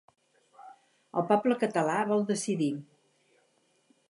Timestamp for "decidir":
2.33-2.71